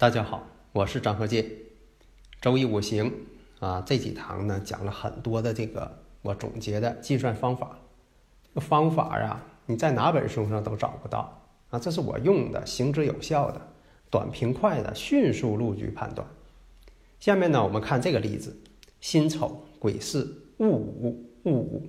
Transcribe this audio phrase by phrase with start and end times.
[0.00, 1.44] 大家好，我是张和建。
[2.40, 3.12] 周易五行
[3.58, 7.76] 啊，这几堂呢讲了很多的这个我总结的计算方法。
[8.44, 11.80] 这个方法呀，你在哪本书上都找不到啊。
[11.80, 13.60] 这是我用的，行之有效的，
[14.08, 16.24] 短平快的，迅速路据判断。
[17.18, 18.56] 下面呢，我们看这个例子：
[19.00, 20.24] 辛丑、癸巳、
[20.58, 21.88] 戊午、戊午。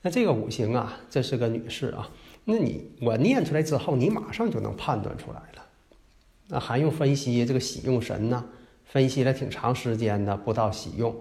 [0.00, 2.08] 那这个五行啊，这是个女士啊。
[2.46, 5.66] 那你我念出来之后，你马上就能判断出来了。
[6.50, 8.44] 那还用分析这个喜用神呢？
[8.84, 11.14] 分析了挺长时间的，不到喜用，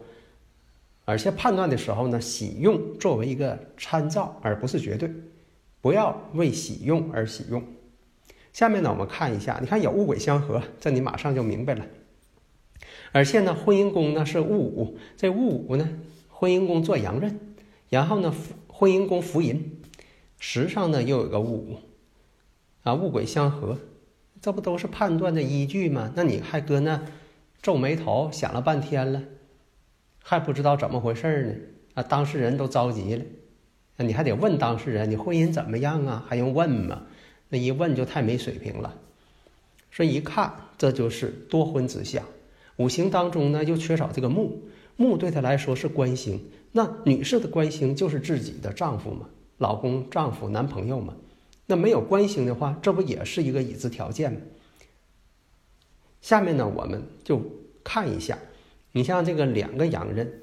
[1.06, 5.08] 而且判断的时候呢，喜用作为一个参照，而不是绝对，
[5.80, 7.64] 不要为喜用而喜用。
[8.52, 11.86] 下面呢，我们看一下，你看有戊癸相合，这你马上就明白了。
[13.12, 15.88] 而且呢，婚姻宫呢是戊午，这戊午呢，
[16.30, 17.40] 婚姻宫做阳刃，
[17.90, 18.34] 然后呢，
[18.68, 19.80] 婚姻宫福银，
[20.40, 21.78] 时上呢又有个戊午，
[22.82, 23.78] 啊，戊癸相合。
[24.42, 26.12] 这不都是判断的依据吗？
[26.16, 27.02] 那你还搁那
[27.62, 29.22] 皱眉头想了半天了，
[30.24, 31.56] 还不知道怎么回事呢？
[31.96, 33.26] 啊，当事人都着急了，
[33.98, 36.26] 你还得问当事人，你婚姻怎么样啊？
[36.28, 37.04] 还用问吗？
[37.50, 38.96] 那一问就太没水平了。
[39.92, 42.24] 所以一看，这就是多婚之相。
[42.78, 44.64] 五行当中呢，又缺少这个木，
[44.96, 46.40] 木对他来说是官星。
[46.72, 51.14] 那女士的官星就是自己的丈夫嘛，老公、丈夫、男朋友嘛。
[51.72, 54.40] 那没有官星的话，这不也是一个已知条件吗？
[56.20, 57.40] 下面呢，我们就
[57.84, 58.40] 看一下，
[58.92, 60.34] 你像这个两个阳刃，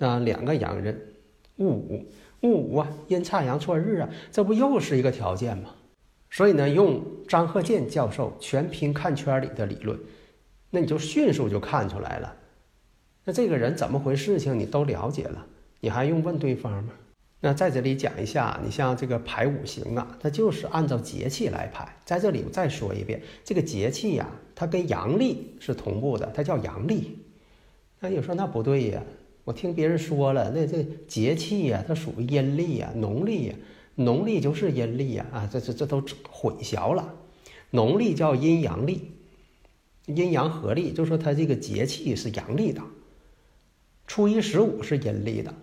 [0.00, 1.00] 啊，两个阳刃，
[1.56, 2.04] 戊午，
[2.42, 5.70] 戊午啊，阴差阳错日啊，这不又是一个条件吗？
[6.28, 9.98] 所以呢，用张鹤建教授全凭看圈里的理论，
[10.68, 12.36] 那你就迅速就看出来了。
[13.24, 15.46] 那这个人怎么回事情你都了解了，
[15.80, 16.92] 你还用问对方吗？
[17.42, 21.96] 那在这里讲一下，你像这个排五行啊，它就是按照节气来排。
[22.04, 27.18] 在这里我再说一遍，这个节气呀，它跟阳历是同步的，它叫阳历。
[27.98, 29.02] 那有说那不对呀，
[29.44, 33.54] 我听别人说了，那这节气呀，它属于阴历呀，农历呀，
[33.94, 37.14] 农历就是阴历呀，啊，这这这都混淆了。
[37.70, 39.12] 农历叫阴阳历，
[40.04, 42.82] 阴阳合历，就说它这个节气是阳历的，
[44.06, 45.54] 初一十五是阴历的。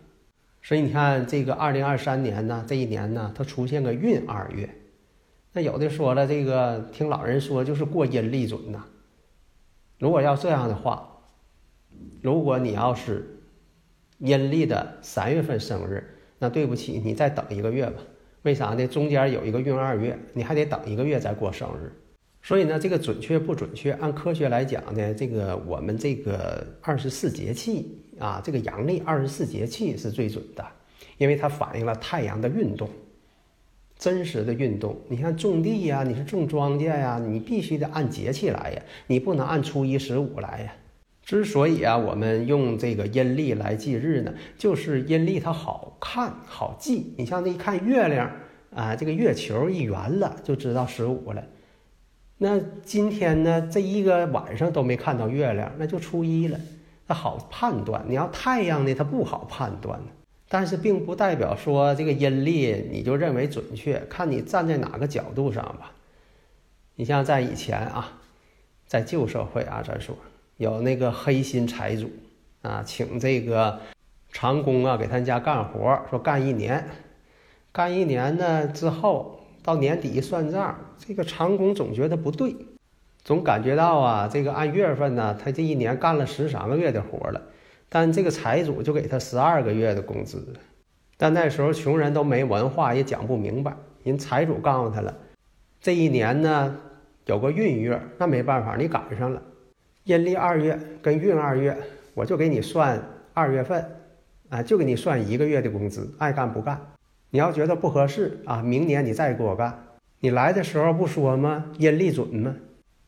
[0.68, 4.70] 所以你看，这个二零二三年呢，这一年呢，它出现个闰二月。
[5.54, 8.84] 那有的说了，这个听老人说就是过阴历准呐。
[9.98, 11.22] 如果要这样的话，
[12.22, 13.40] 如果你要是
[14.18, 16.04] 阴历的三月份生日，
[16.38, 18.02] 那对不起，你再等一个月吧。
[18.42, 18.86] 为啥呢？
[18.86, 21.90] 中间有一个闰二月，你还得等一个月再过生日。
[22.42, 23.94] 所以呢，这个准确不准确？
[23.94, 28.04] 按科学来讲呢，这个我们这个二十四节气。
[28.20, 30.66] 啊，这个阳历二十四节气是最准的，
[31.18, 32.90] 因为它反映了太阳的运动，
[33.98, 34.98] 真实的运动。
[35.10, 40.74] 你看种地呀，你是种庄稼呀，你必须得按节气来呀，你不能按初一十五来呀。
[41.24, 47.14] 之所以啊，我们用这个阴历来记日呢，就是阴历它好看好记。
[47.18, 48.32] 你像那一看月亮
[48.74, 51.44] 啊，这个月球一圆了，就知道十五了。
[52.38, 56.58] 那今天呢，这一个晚上都没看到月亮，那就初一了。
[57.08, 60.00] 它好判断，你要太阳呢，它不好判断。
[60.50, 65.92] 但是并不代表说这个阴历你就认为准确，看你站在哪个角度上吧。
[66.96, 68.20] 你像在以前啊，
[68.86, 70.16] 在旧社会啊，咱说
[70.56, 72.10] 有那个黑心财主
[72.62, 73.80] 啊，请这个
[74.32, 76.90] 长工啊给他家干活，说干一年，
[77.72, 82.56] 干一年呢之后到年底算账，这个长工总觉得不对。
[83.28, 87.42] 总感觉到啊，这个按月份呢，他这一年干了十三个月的活了，
[87.90, 90.54] 但这个财主就给他十二个月的工资。
[91.18, 93.76] 但那时候穷人都没文化，也讲不明白。
[94.06, 95.14] 人财主告诉他了，
[95.82, 96.78] 这一年呢
[97.26, 99.42] 有个闰月，那没办法，你赶上了
[100.06, 101.78] 阴历二月跟闰二月，
[102.14, 102.98] 我就给你算
[103.34, 103.86] 二月份，
[104.48, 106.80] 啊，就给你算一个月的工资，爱干不干。
[107.32, 109.84] 你要觉得不合适啊，明年你再给我干。
[110.22, 111.66] 你来的时候不说吗？
[111.78, 112.56] 阴历准吗？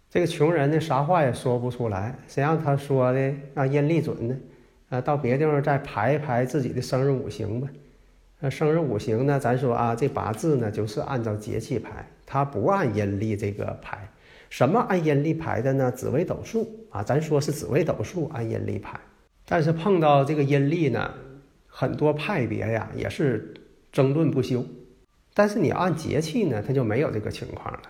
[0.09, 2.17] 这个穷人呢，啥话也说不出来。
[2.27, 3.65] 谁让他说的啊？
[3.65, 4.35] 阴历准呢？
[4.89, 7.67] 啊，到别地方再排一排自己的生日五行吧。
[8.39, 14.09] 那生日五行呢，咱说啊，这八字呢就是按照节气排，它不按阴历这个排。
[14.49, 15.91] 什么按阴历排的呢？
[15.91, 18.99] 紫微斗数啊，咱说是紫微斗数按阴历排。
[19.45, 21.13] 但是碰到这个阴历呢，
[21.67, 23.53] 很多派别呀也是
[23.91, 24.65] 争论不休。
[25.35, 27.81] 但是你按节气呢，它就没有这个情况了，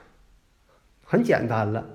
[1.05, 1.87] 很简单了，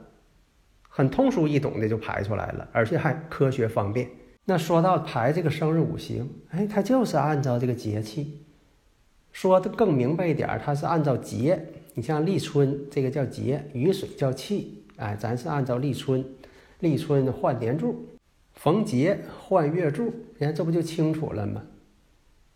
[0.97, 4.09] 很通俗易懂的就排出来了，而且还科学方便。
[4.45, 8.45] 那说到排这个生日五行，哎，它就是按照这个节气。
[9.33, 11.61] 说的更明白一点，它是按照节。
[11.95, 16.25] 你像立春，这个叫节，雨水叫气，哎，咱是按照立春，
[16.79, 18.07] 立春换年柱，
[18.53, 21.61] 逢节换月柱，你看这不就清楚了吗？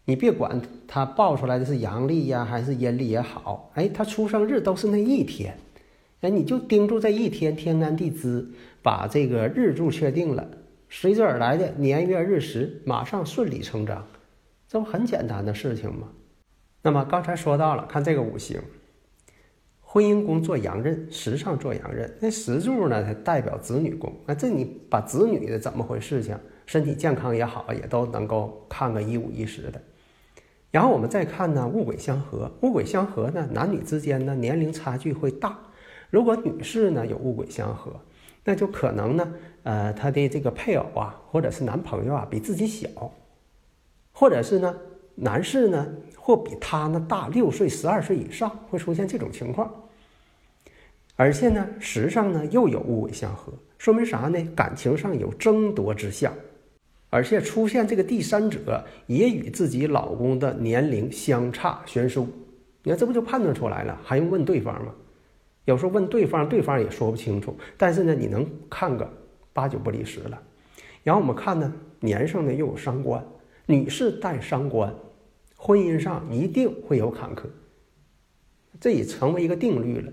[0.05, 5.58] 你别管它报出来的是阳历呀还是阴历也好，哎，他出生日都是那一天，
[6.20, 8.48] 哎，你就盯住这一天，天干地支，
[8.82, 10.48] 把这个日柱确定了。
[10.88, 14.04] 随之而来的年月日时，马上顺理成章，
[14.66, 16.08] 这不很简单的事情吗？
[16.82, 18.60] 那么刚才说到了，看这个五行，
[19.80, 24.12] 婚姻宫做阳刃，时上做阳刃，那时柱呢，它代表子女宫。
[24.26, 26.36] 那这你把子女的怎么回事情，
[26.66, 29.80] 身体健康也好，也都能够看个一五一十的。
[30.72, 35.56] 然后我们再看呢，戊癸相合，戊癸相合呢，男女之间呢年龄差距会大。
[36.10, 37.93] 如果女士呢有戊癸相合，
[38.44, 39.34] 那就可能呢。
[39.64, 42.88] 呃，她的这个配偶啊，或者是男朋友啊，比自己小，
[44.12, 44.75] 或者是呢，
[45.14, 49.70] 男士呢，或比他呢大六岁、十二岁以上，会出现这种情况。
[51.16, 54.43] 而且呢，时上呢又有戊癸相合，说明啥呢？
[54.56, 56.32] 感情上有争夺之象，
[57.11, 62.26] 而且出现这个第三者也与自己老公的年龄相差悬殊。
[62.84, 63.99] 你看，这不就判断出来了？
[64.02, 64.94] 还用问对方吗？
[65.68, 67.56] 有时候问对方，对方也说不清楚。
[67.76, 69.08] 但是呢，你能看个。
[69.50, 70.40] 八九不离十了，
[71.02, 73.26] 然后我们看呢，年上呢又有伤官，
[73.66, 74.94] 女士带伤官，
[75.56, 77.46] 婚姻上一定会有坎坷，
[78.78, 80.12] 这已成为一个定律了。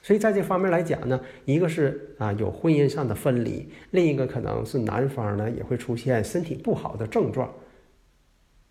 [0.00, 7.52] 所以在这方面来讲呢，一个是啊有婚姻上的分离，另一个可能是男方呢也会出现身体不好的症状，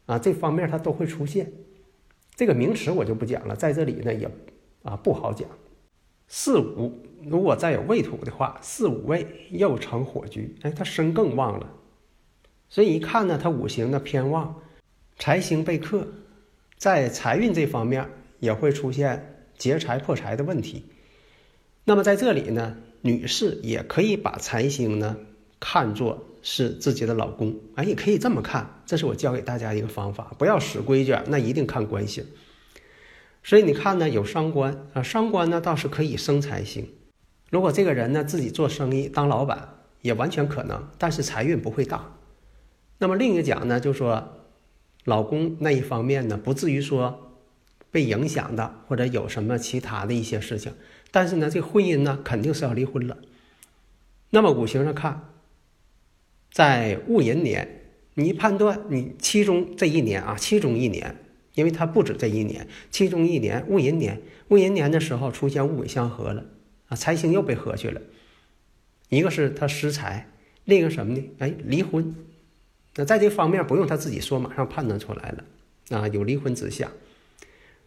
[0.07, 1.51] 啊这方面它都会出现。
[2.35, 4.27] 这个名词我就不讲了，在这里呢也
[4.83, 5.47] 啊不好讲。
[6.27, 7.05] 四五。
[7.23, 11.71] 如果再有未土的话，四五位又成火局，哎，他身更旺了。
[12.67, 14.55] 所以一看呢，他五行的偏旺，
[15.19, 16.07] 财星被克，
[16.77, 20.85] 在财运这方面也会出现劫财破财的问题。
[21.85, 25.15] 那么在这里呢，女士也可以把财星呢
[25.59, 28.81] 看作是自己的老公，哎，也可以这么看。
[28.87, 32.25] 这是我教给大家一个方法，不要死规矩，那一定看官星。
[33.43, 36.87] 所以你看呢，有伤官啊，伤官呢倒是可以生财星。
[37.49, 42.17] 如果这个人呢自己做生意当老板也完全可能，但是财运不会大。
[42.99, 44.45] 那么另一个讲呢，就说
[45.05, 47.33] 老公那一方面呢，不至于说
[47.89, 50.73] 被影响的，或者有什么其他的一些事情。
[51.09, 53.17] 但是呢，这婚姻呢肯定是要离婚了。
[54.29, 55.29] 那么五行上看，
[56.51, 57.81] 在戊寅年，
[58.13, 61.17] 你判断你其中这一年啊，其中一年，
[61.55, 66.45] 因为它不止这一年，其中一年戊寅年，戊寅年的时候出现戊癸相合了。
[66.87, 68.01] 啊，财星又被合去了，
[69.07, 70.29] 一个是他失财，
[70.65, 71.23] 另一个什么呢？
[71.39, 72.13] 哎，离婚。
[72.95, 76.91] 那在这方面不用他自己说，马上判断出来了，啊，有离婚之象。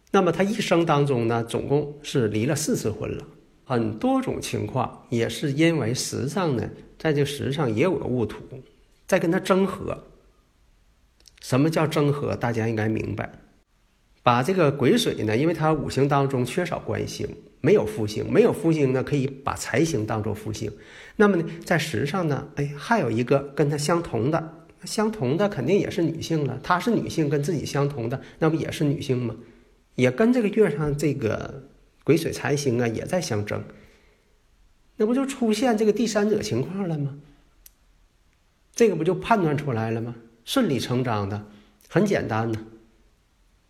[0.09, 3.27] 那么他一生当中呢，总共是离了四次婚了，
[3.63, 6.67] 很多种情况也是因为时上呢，
[6.97, 8.39] 在这时上也有个戊土
[9.05, 10.05] 在跟他争合。
[11.41, 12.35] 什么叫争合？
[12.35, 13.31] 大家应该明白。
[14.25, 17.29] 把这个癸水呢，因为它五行当中缺少官星。
[17.61, 20.71] 没有福星，没有福星呢，可以把财星当做福星。
[21.15, 26.59] 那么呢，在时上呢，哎，还有一个跟它相同的，相同的肯定也是女性了。
[26.63, 29.35] 她是女性，跟自己相同的，那不也是女性吗？
[29.93, 31.67] 也跟这个月上这个
[32.03, 33.63] 癸水财星啊，也在相争。
[34.97, 37.15] 那不就出现这个第三者情况了吗？
[38.73, 40.15] 这个不就判断出来了吗？
[40.45, 41.45] 顺理成章的，
[41.89, 42.59] 很简单的，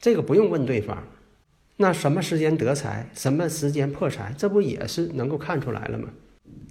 [0.05, 1.01] 这个不用问对方。
[1.77, 6.09] 那什么时间得财，什么时间破财，这不也是能够看出来了吗？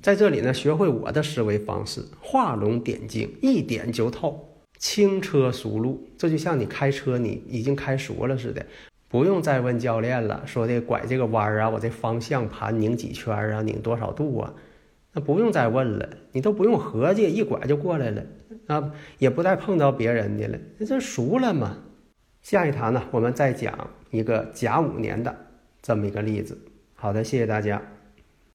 [0.00, 6.06] 在这里呢，学会我的思维方式，画龙点睛，一点就透，轻车熟路。
[6.16, 8.64] 这就像你开车，你已经开熟了似的，
[9.08, 14.54] 不用再问教练了，说的拐这个弯儿啊，我这方向盘拧几圈啊，拧多少度啊，
[15.12, 18.22] 那不用再问了，你都不用合计，一拐就过来了
[18.68, 21.78] 啊，也不再碰到别人的了，那这熟了嘛。
[22.44, 25.34] 下一堂呢，我们再讲一个甲午年的
[25.80, 26.58] 这么一个例子。
[26.94, 27.80] 好的，谢谢大家。